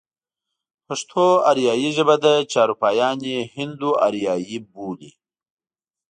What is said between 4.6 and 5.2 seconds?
بولي.